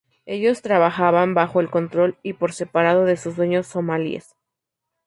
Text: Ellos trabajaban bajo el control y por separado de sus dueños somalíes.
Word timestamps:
Ellos 0.25 0.63
trabajaban 0.63 1.35
bajo 1.35 1.59
el 1.61 1.69
control 1.69 2.17
y 2.23 2.33
por 2.33 2.53
separado 2.53 3.05
de 3.05 3.17
sus 3.17 3.35
dueños 3.35 3.67
somalíes. 3.67 4.33